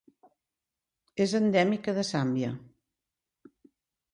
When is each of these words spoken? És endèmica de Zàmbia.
És 1.27 1.35
endèmica 1.41 1.95
de 1.99 2.07
Zàmbia. 2.09 2.51